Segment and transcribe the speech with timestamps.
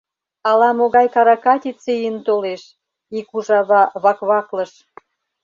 [0.49, 2.61] —Ала-могай каракатице ийын толеш,—
[3.19, 4.71] ик ужава вакваклыш.